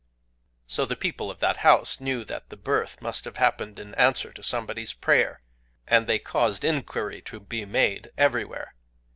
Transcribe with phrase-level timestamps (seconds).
[0.65, 4.33] "So the people of that house knew that the birth must have happened in answer
[4.33, 5.43] to somebody's prayer;
[5.87, 8.73] and they caused inquiry to be made everywhere.